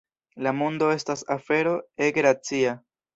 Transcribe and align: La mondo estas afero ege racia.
La 0.45 0.53
mondo 0.61 0.87
estas 0.93 1.21
afero 1.35 1.73
ege 2.07 2.25
racia. 2.27 2.73